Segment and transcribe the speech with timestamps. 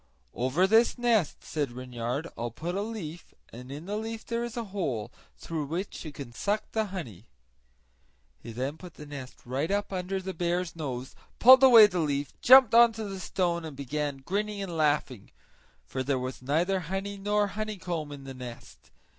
[0.33, 4.57] "Over this nest," said Reynard, "I'll put a leaf, and in the leaf there is
[4.57, 7.27] a hole, through which you can suck the honey."
[8.39, 12.33] He then put the nest right up under the bear's nose, pulled away the leaf,
[12.41, 15.29] jumped on to the stone, and began grinning and laughing;
[15.85, 18.89] for there was neither honey nor honeycomb in the nest.